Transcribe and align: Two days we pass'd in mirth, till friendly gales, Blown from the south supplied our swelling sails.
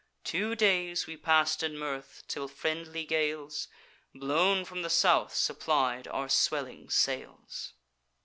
Two 0.23 0.55
days 0.55 1.05
we 1.05 1.15
pass'd 1.15 1.61
in 1.61 1.77
mirth, 1.77 2.23
till 2.27 2.47
friendly 2.47 3.05
gales, 3.05 3.67
Blown 4.15 4.65
from 4.65 4.81
the 4.81 4.89
south 4.89 5.35
supplied 5.35 6.07
our 6.07 6.27
swelling 6.27 6.89
sails. 6.89 7.73